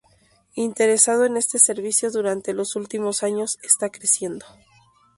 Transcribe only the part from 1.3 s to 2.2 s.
este servicio